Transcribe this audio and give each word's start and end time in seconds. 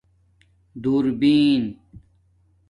دُور 0.81 1.05
بین 1.19 1.63